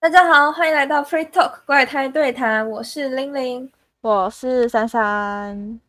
[0.00, 3.68] 大家好，欢迎来到 Free Talk 怪胎对谈，我是玲玲，
[4.00, 5.80] 我是珊珊。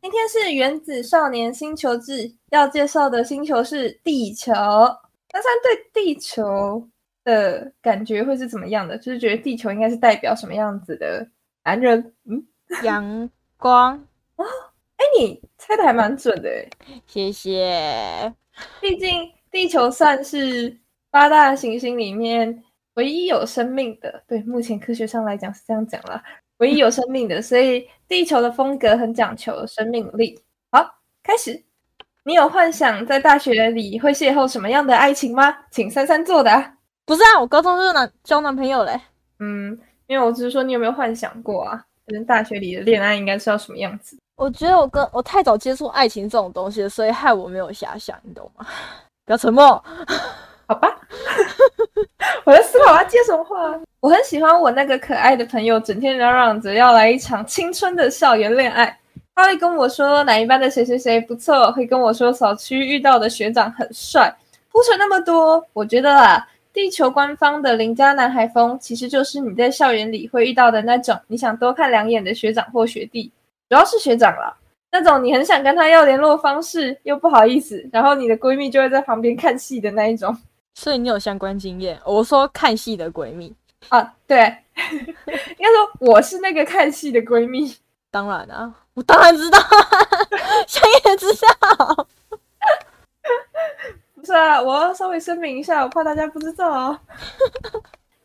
[0.00, 4.54] 今天是原子少年星球志要介绍的星球是地球。
[4.54, 6.88] 珊珊对地球
[7.24, 8.96] 的感觉会是怎么样的？
[8.96, 11.28] 就是觉得地球应该是代表什么样子的
[11.64, 12.14] 男人？
[12.26, 12.46] 嗯，
[12.84, 13.94] 阳光
[14.36, 14.44] 啊，
[14.98, 18.32] 哎，你猜的还蛮准的哎，谢谢。
[18.80, 20.78] 毕竟地球算是
[21.10, 22.62] 八大行星里面。
[22.98, 26.20] 唯一有生命的，对，目前科学上来讲是这样讲了。
[26.56, 30.36] 唯一有生命的， 所以地球的风格很讲求生命力。
[30.72, 30.84] 好，
[31.22, 31.62] 开始。
[32.24, 35.56] 你有幻想在大学里会邂逅什么样的爱情吗？
[35.70, 36.76] 请珊珊作答。
[37.06, 39.00] 不是啊，我高中就是男交男朋友嘞。
[39.38, 39.78] 嗯，
[40.08, 41.80] 因为我只是说你有没有幻想过啊？
[42.08, 44.18] 跟大学里的恋爱应该是要什么样子？
[44.34, 48.66] 我觉得我跟我太早接触爱情这种东西，所以害我没有遐想，你懂吗？
[49.24, 49.82] 不要沉默。
[50.68, 50.94] 好吧，
[52.44, 53.56] 我在思考我要接什么话。
[54.00, 58.96] 我很喜欢我那个可爱的朋友，整天嚷嚷着要来一场青春的校园恋爱。
[59.34, 64.30] 他会跟我说哪一班的谁谁谁不错，会跟我说小区遇到的学长很帅。
[64.70, 73.32] 铺陈那么多，我觉得啊，地球官方的邻家男孩风，其实就是你在校园里会遇到的那种你想多看两眼的学长或学弟，
[73.70, 74.54] 主要是学长了。
[74.90, 80.36] 那种你很想跟他要联络方式，又不好意思，然后你的闺蜜就会在旁边看戏的那一种。
[80.78, 82.00] 所以你有相关经验？
[82.04, 83.52] 我说看戏的闺蜜
[83.88, 84.36] 啊，对，
[84.94, 87.76] 应该说我是那个看戏的闺蜜。
[88.12, 89.58] 当然啊，我当然知道，
[90.68, 91.26] 谁也知
[91.58, 92.06] 道。
[94.14, 97.00] 不是啊，我要稍微声明一下，我怕大家不知道哦。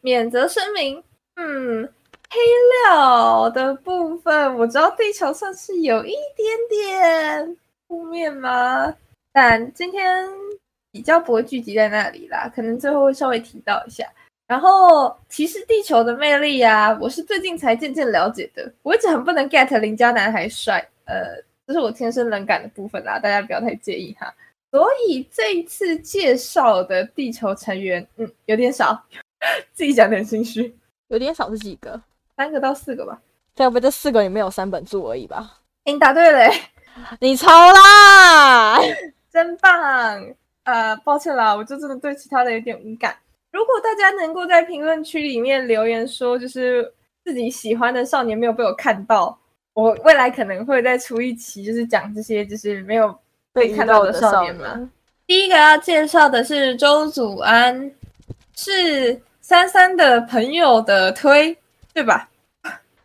[0.02, 1.04] 免责声明，
[1.38, 1.92] 嗯，
[2.30, 2.40] 黑
[2.86, 8.94] 料的部分，我知道地球算是有一点点负面吗？
[9.34, 10.30] 但今天。
[10.94, 14.05] 比较不会聚集在那里啦，可能最后会稍微提到一下。
[14.45, 18.72] 然后，其实地球的魅力啊，我是最近才渐渐了解的。
[18.83, 24.31] 我一直很不能 get 邻家男孩帅，呃，这是我天生冷感的部分啦，大家不要太介意哈。
[24.69, 29.03] 所以这一次介绍的地球成员，嗯，有点少，
[29.73, 32.00] 自己讲点心虚，有点少是几个？
[32.38, 33.19] 三个到四个吧。
[33.56, 35.59] 该不会这四个里面有三本柱而已吧？
[35.85, 36.53] 你答对了，
[37.19, 38.79] 你超啦，
[39.31, 40.35] 真棒！
[40.63, 43.16] 呃，抱歉啦，我就真的对其他的有点无感。
[43.51, 46.91] 如果大家能够在评论区里面留言说，就是
[47.24, 49.38] 自己喜欢的少年没有被我看到，
[49.74, 53.13] 我未来可能会再出一期，就是讲这些就是没有
[53.51, 54.90] 被看到的少年嘛。
[55.28, 57.91] 第一个要介绍的是周祖安，
[58.56, 61.56] 是三三的朋友的推，
[61.94, 62.30] 对吧？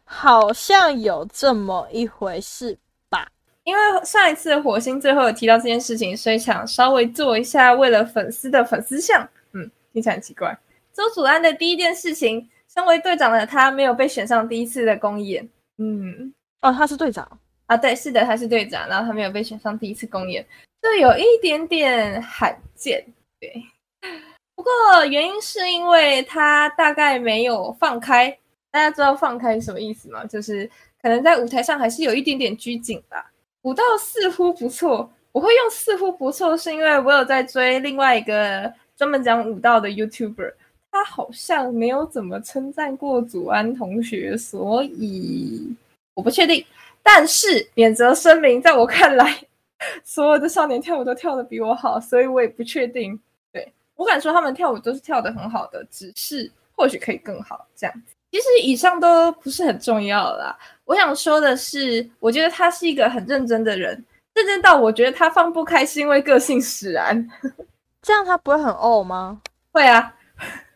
[0.04, 2.76] 好像有这么一回事。
[3.68, 9.28] 因为上一次火星最后有提到这件事情，所以想稍微做一下为了粉丝的粉丝像。
[9.52, 10.58] 嗯，听起来很奇怪。
[10.94, 15.46] 周祖安的第一件事情，身为队长的他没有被选上第一次的公演。
[15.76, 17.76] 嗯，哦，他是队长啊？
[17.76, 20.42] 对，是的，他是队长，然后他没有被选上第一次公演，
[20.80, 23.04] 这有一点点罕见。
[23.38, 23.52] 对，
[24.56, 28.34] 不过原因是因为他大概没有放开。
[28.70, 30.24] 大家知道放开是什么意思吗？
[30.24, 30.66] 就是
[31.02, 33.30] 可能在舞台上还是有一点点拘谨吧。
[33.62, 40.54] 舞蹈似乎不错，我会用似乎不错，是因为我有在追另外一个专门讲舞蹈的 YouTuber，
[40.90, 45.74] 他好像没有怎么称赞过祖安同学，所以
[46.14, 46.64] 我不确定。
[47.02, 49.38] 但是免责声明，在我看来，
[50.04, 53.18] 所有的少年跳舞都跳得比我好，所以我也不确定。
[53.50, 58.14] 对我敢说他们跳舞都是跳得很好的，只是或许可以更好这样子。
[58.30, 60.56] 其实以上都不是很重要啦。
[60.84, 67.28] 我想说的是，我觉得他是一个很认真的人，认真到我觉得他放不开是因为个性使然。
[68.02, 69.40] 这样他不会很怄吗？
[69.72, 70.14] 会啊，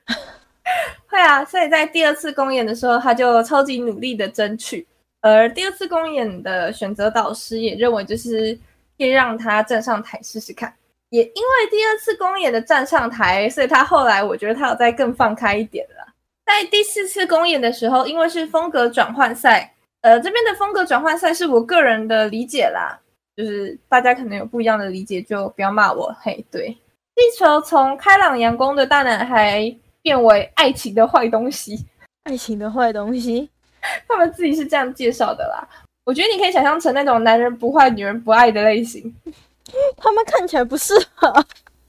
[1.07, 1.45] 会啊。
[1.45, 4.87] 所以在第二次公演的时候，他就超级努力的争取。
[5.21, 8.59] 而第二次公演的选择导师也认为，就是
[8.99, 10.75] 可以让他站上台试试看。
[11.11, 16.12] 也因为第二次公演的站上台，所以他后来我觉得他有再更放开一点了。
[16.45, 22.99] 在第四次公演的时候，因为是风格转换赛，呃，这边的风格转换赛是我个人的理解啦，
[23.37, 26.15] 就是大家可能有不一样的理解，就不要骂我。
[26.21, 26.69] 嘿，对，
[27.15, 31.87] 地球从开朗阳光的大男孩变为爱情的坏东西，
[32.25, 33.49] 爱情的坏东西，
[34.09, 35.67] 他们自己是这样介绍的啦。
[36.05, 39.15] 我觉得你可以想象成那种男人不坏，女人不爱的类型，
[39.97, 41.33] 他们看起来不适合。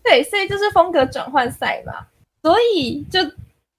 [0.04, 2.06] 对，所以就是风格转换赛嘛，
[2.44, 3.20] 所以就。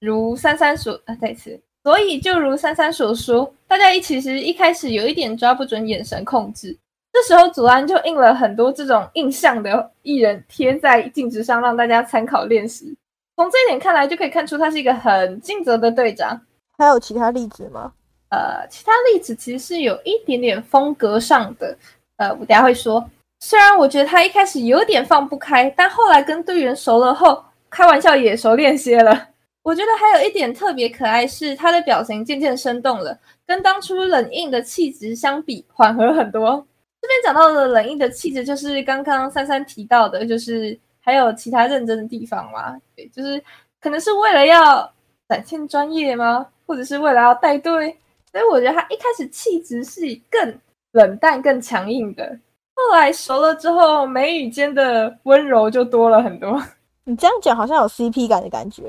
[0.05, 6.77] 如珊珊所啊，再次，所以就如珊珊所说，大家一其实一开始有一点抓不准眼神控制，
[7.11, 12.95] 这时候祖安就印了很多这种印象的艺人贴在镜子上，让大家参考练习。
[13.35, 16.39] 从这一点看来，就可以看出他是一个很尽责的队长。
[16.77, 17.91] 还有其他例子吗？
[18.29, 21.77] 呃，其他例子其实是有一点点风格上的，
[22.17, 23.03] 呃，我等下会说。
[23.39, 29.27] 虽然我觉得他一开始有点放不开，但后来跟队员熟了后，开玩笑也熟练些了。
[29.65, 36.63] 我觉得还有一点特别可爱，是他的表情渐渐生动了，跟当初冷硬的气质相比，缓和很多。
[37.01, 42.79] 这边讲到的冷硬的气质，就是刚刚珊珊提到的，就是还有其他认真的地方吗？
[42.95, 43.43] 对，就是
[43.81, 44.87] 可能是为了要
[45.27, 46.45] 展现专业吗？
[46.67, 47.97] 或者是为了要带队？
[48.31, 50.59] 所以我觉得他一开始气质是更
[50.91, 52.37] 冷淡、更强硬的。
[52.75, 56.61] 后来熟了之后，眉宇间的温柔就多了很多。
[57.05, 58.83] 你这样讲好像有 CP 感的感觉。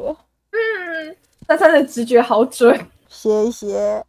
[1.47, 2.79] 嗯，珊珊的直觉好准。
[3.09, 4.05] 谢谢。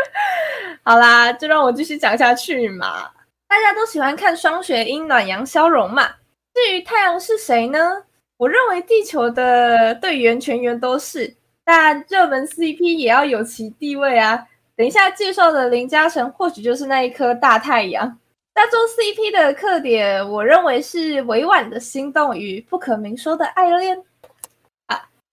[0.82, 3.10] 好啦，就让我继续讲下去嘛。
[3.46, 6.08] 大家都喜欢看双雪鹰暖阳消融嘛。
[6.54, 8.02] 至于太阳是谁呢？
[8.36, 11.34] 我认为地球的队员全员都是，
[11.64, 14.46] 但热门 CP 也要有其地位啊。
[14.76, 18.18] 等一下介绍的林嘉诚或许就是那一颗大太阳。
[18.54, 24.17] 大众 CP 的特点，我认为是委婉的心动与不可明说的爱恋啊。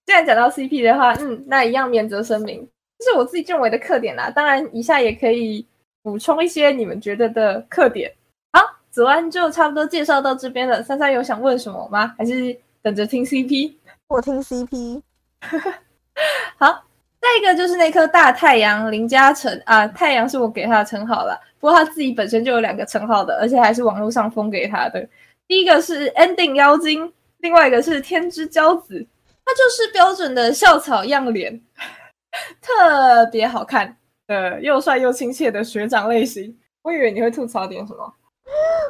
[0.05, 2.67] 既然讲到 CP 的话，嗯，那一样免责声明，
[2.99, 4.29] 这是我自己认为的特点啦。
[4.29, 5.65] 当然，以下也可以
[6.03, 8.11] 补充一些你们觉得的特点。
[8.51, 8.61] 好，
[8.91, 10.83] 子安就差不多介绍到这边了。
[10.83, 12.13] 珊珊有想问什么吗？
[12.17, 13.73] 还是等着听 CP？
[14.07, 15.01] 我听 CP。
[16.57, 16.83] 好。
[17.21, 25.03] 再一个就是那颗大太阳林嘉诚啊，太阳是我给他的称号了，不过他自己本身就有两个称号的，而且还是网络上封给他的。
[25.47, 29.03] 第一个是 Ending 妖精，另外一个是天之骄子，
[29.45, 31.61] 他就是标准的校草样脸，
[32.61, 33.95] 特别好看
[34.27, 36.57] 的，又帅又亲切的学长类型。
[36.81, 38.13] 我以为你会吐槽点什么，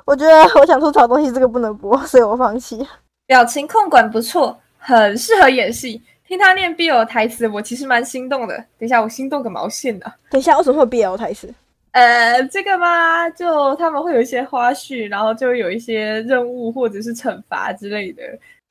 [0.06, 2.86] 我觉得我想吐槽东西这个不能播，所以我放弃。
[3.26, 6.02] 表情控管不错，很适合演戏。
[6.28, 8.58] 听他念 BL 台词，我其实蛮心动的。
[8.80, 10.06] 等一下，我心动个毛线呢？
[10.30, 11.54] 等一下，为什么会 BL 台词？
[11.92, 18.24] 呃，这个嘛，就他们会有一些花絮，然后就有一些任务或者是惩罚之类的。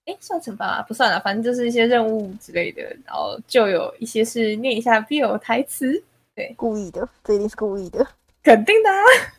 [0.06, 0.83] 哎，算惩罚吗？
[0.83, 2.83] 不算了，反正就是一些任务之类的。
[3.06, 6.03] 然后就有一些是念一下 BL 台词，
[6.35, 8.06] 对，故意的，这一定是故意的，
[8.43, 8.91] 肯定的，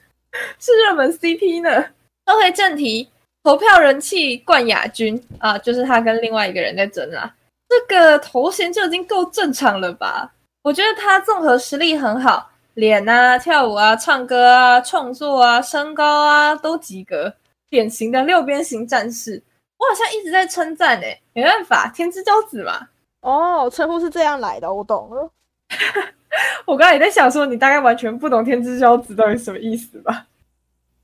[0.59, 1.85] 是热门 CP 呢。
[2.25, 3.07] 说回正题，
[3.44, 7.35] 投票人气冠亚军啊，就是他跟另外一个人在争啊。
[7.69, 10.33] 这个头衔就已经够正常了吧？
[10.63, 17.35] 我觉得他综合实力很好，脸啊、跳舞啊、唱歌啊、创作啊、身高啊都及格，
[17.69, 19.44] 典型的六边形战士。
[19.85, 22.87] 我好像一直在称赞诶，没办法，天之骄子嘛。
[23.21, 25.29] 哦，称呼是这样来的，我懂了。
[26.65, 30.25] 我刚才也在想说，你大概完全不懂天之骄子到底什么意思吧？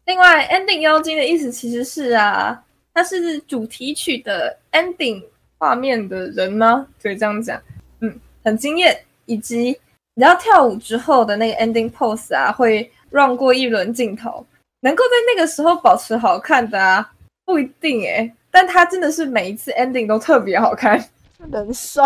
[0.06, 2.64] 另外，ending 妖精的意思其实是啊，
[2.94, 5.24] 它是主题曲的 ending。
[5.60, 6.88] 画面的人吗？
[7.00, 7.62] 可以这样讲，
[8.00, 9.80] 嗯，很惊艳，以及
[10.16, 14.44] 你知道跳舞之后的那个 ending pose 啊，会让过一轮镜头，
[14.80, 17.14] 能够在那个时候保持好看的啊，
[17.46, 21.04] 不一定诶，但他真的是每一次 ending 都特别好看，
[21.52, 22.06] 人帅。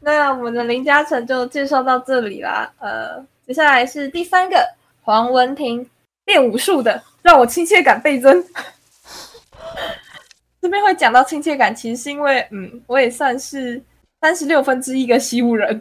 [0.00, 4.56] 那我们的林嘉诚就介绍到这里啦，呃，接下来是第三个
[5.00, 5.88] 黄文婷
[6.24, 8.42] 练武术的，让我亲切感倍增。
[10.60, 13.80] 这边会讲到亲切感，其实是因为，嗯，我也算是
[14.20, 15.80] 三十六分之一个习武人。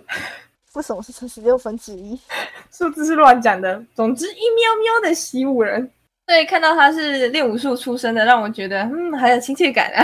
[0.73, 2.19] 为什么是三十六分之一？
[2.71, 3.83] 数字是乱讲的。
[3.95, 5.89] 总之，一喵喵的习武人。
[6.31, 10.01] 对，看到他是练武术出身的，让我觉得，嗯，很有亲切感啊。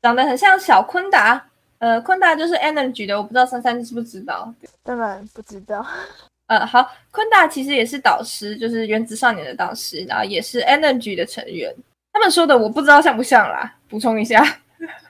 [0.00, 1.44] 长得很像小昆达，
[1.80, 4.50] 呃，昆达就是 Energy 的，我不知道珊珊知不知道？
[4.82, 5.86] 当然不知道。
[6.48, 11.70] 呃，好，昆达其实也是导师，就是原子少年的导师，然后也是 Energy 的成员。
[12.10, 14.42] 他们说的我不知道像不像啦，补充一下。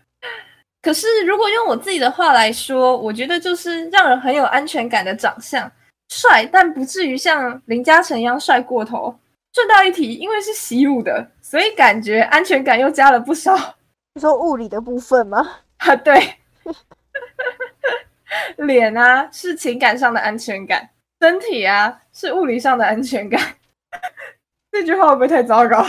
[0.83, 5.71] 可是如果用我自己的话来说，我觉得就是让人很有安全感的长相，
[6.09, 9.17] 帅但不至于像林嘉诚一样帅过头。
[9.57, 13.57] 顺道一提，因为是习武的，所以感觉安全感又加了不少。
[14.13, 15.61] 你说物理的部分吗？
[15.79, 16.35] 啊，对。
[18.59, 20.91] 脸啊是情感上的安全感，
[21.23, 23.41] 身体啊是物理上的安全感。
[24.71, 25.83] 这句话会不会太糟糕？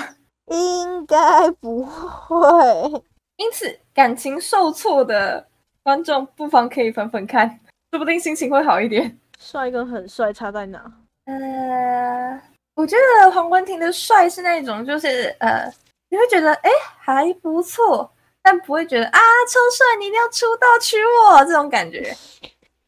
[0.46, 3.04] 应该不会，
[3.36, 5.46] 因此感情受挫的
[5.84, 7.60] 观众不妨可以粉粉看，
[7.92, 9.20] 说不定心情会好一点。
[9.38, 10.90] 帅跟很帅差在哪？
[11.26, 12.42] 呃，
[12.78, 15.68] 我觉得黄文婷的帅是那种，就是呃，
[16.10, 16.70] 你会觉得哎
[17.00, 18.10] 还不错，
[18.44, 22.16] 但不会觉得啊超帅，你一定要出道娶我这种感觉。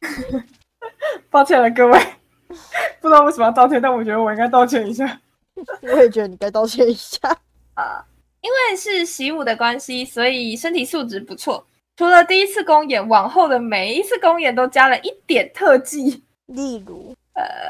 [1.28, 1.98] 抱歉了各位，
[3.00, 5.20] 不知道为什么要道歉，但我觉得我应该道歉一下。
[5.82, 7.18] 我也觉得你该道歉一下。
[7.74, 7.84] 呃，
[8.42, 11.66] 因为是习武的关系，所以身体素质不错，
[11.96, 17.69] 除了第一次公演，往后的每一次公演都加了一点特技，例如，呃，嗯，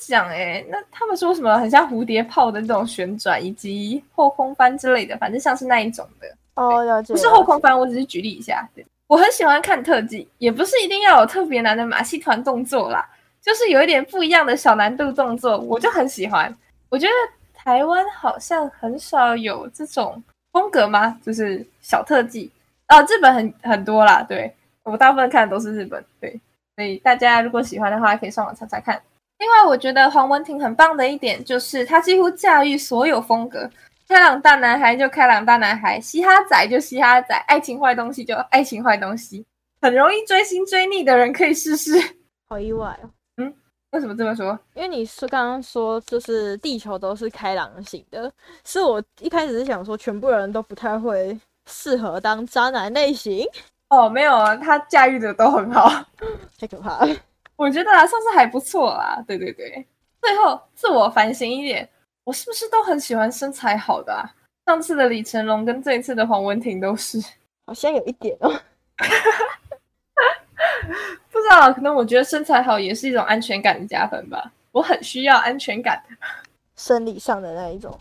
[0.00, 0.66] 讲诶。
[0.68, 6.26] 那他们说什么很像蝴蝶炮的那种旋转，以及后空翻之类的，反正像是那一种的。
[6.54, 7.14] 哦，了解。
[7.14, 8.68] 不是后空翻，我只是举例一下。
[8.74, 13.08] 对，我很喜欢看特技，也不是一定要有特别难的马戏团动作啦，
[13.40, 16.54] 就是有一点不一样的小难度动作，我就很喜欢。
[16.88, 17.12] 我觉得
[17.54, 21.18] 台湾好像很少有这种风格吗？
[21.22, 22.50] 就是小特技。
[22.88, 24.52] 哦，日本很很多啦，对
[24.82, 26.40] 我大部分看的都是日本，对，
[26.74, 29.00] 所以大家如果喜欢的话，可以上网查查看。
[29.40, 33.68] 另外，我觉得黄文婷很棒的一点就是她几乎驾驭所有风格，
[34.06, 39.44] 开朗大男孩就开朗大男孩，嘻哈仔就嘻哈仔，爱情坏东西就爱情坏东西，
[39.82, 41.92] 很容易追星追腻的人可以试试。
[42.48, 43.52] 好意外哦，嗯，
[43.92, 44.56] 为什么这么说？
[44.74, 48.32] 因为你说刚刚说就是地球都是开朗型的，
[48.64, 51.38] 是我一开始是想说全部人都不太会。
[51.66, 53.46] 适合当渣男类型
[53.90, 55.88] 哦，没有啊，他驾驭的都很好，
[56.58, 57.16] 太可怕了。
[57.60, 59.22] 我觉得啊，算是还不错啦。
[59.26, 59.86] 对对对，
[60.22, 61.86] 最后自我反省一点，
[62.24, 64.24] 我是不是都很喜欢身材好的啊？
[64.64, 67.22] 上次的李成龙跟这一次的黄文婷都是，
[67.66, 68.48] 好像有一点哦。
[71.30, 74.50] 不知道，可能我觉得身材好也是一种安全感的加分吧。
[74.72, 76.02] 我很需要安全感，
[76.76, 77.94] 生理上的那一种。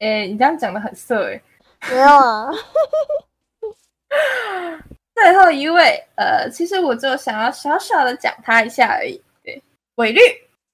[0.00, 1.40] 哎，你这样讲的很色哎。
[1.88, 2.50] 没有啊，
[5.14, 9.20] 最后一位，呃，其实我就想要小小的讲他一下而已。
[9.42, 9.62] 对，
[9.96, 10.20] 韦律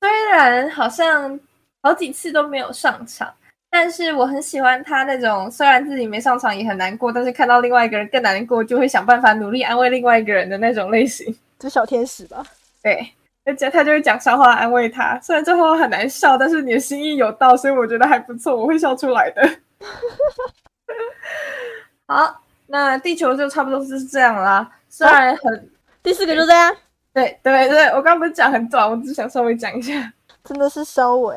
[0.01, 1.39] 虽然好像
[1.83, 3.33] 好几次都没有上场，
[3.71, 11.35] 但是我很喜欢他那种虽然自己没上场也很难过，但是看到另外一个人更难过，就会想办法努力安慰另外一个人的那种类型。
[11.59, 12.43] 就小天使吧？
[12.83, 13.13] 对，
[13.45, 19.47] 而且他就会讲笑话安慰他，虽然最后很难笑，但是你的心意有到，所以我觉得还不错，我会笑出来的。
[22.09, 24.71] 好，那地球就差不多是这样啦。
[24.89, 25.71] 虽然很，
[26.03, 26.75] 第四个就这样。
[27.13, 30.13] 对对对，我刚不是讲很短，我只想稍微讲一下。
[30.45, 31.37] 真的是稍微，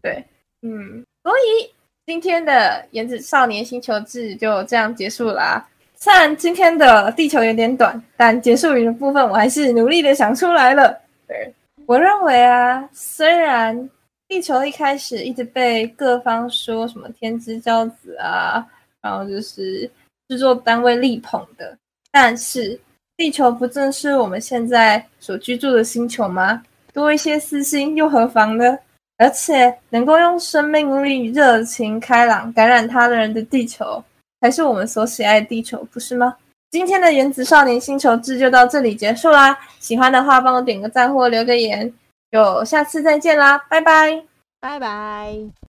[0.00, 0.24] 对，
[0.62, 1.04] 嗯。
[1.22, 1.70] 所以
[2.06, 2.52] 今天的
[2.92, 5.66] 《原子少年星球志》就这样结束啦。
[5.96, 10.96] 虽然今天的地球有点短，但结束语的部分我还是努力的想出来了。
[11.26, 11.54] 对
[11.86, 13.90] 我认为啊，虽然。
[14.28, 18.66] 地球一开始一直被各方说什么天之骄子啊，
[19.02, 19.90] 然后就是
[20.32, 21.76] 制作单位力捧的。
[22.10, 22.80] 但是
[23.18, 26.62] 地球不正是我们现在所居住的星球吗？
[26.94, 28.78] 多一些私心又何妨呢？
[29.18, 34.02] 而且能够用生命力、热情、开朗感染他人的地球，
[34.40, 36.34] 才是我们所喜爱的地球，不是吗？
[36.70, 39.58] 今天的原子少年星球志就到这里结束啦。
[39.78, 41.92] 喜欢的话，帮我点个赞或留个言。
[42.30, 44.24] 就下次再见啦，拜拜，
[44.58, 45.52] 拜拜。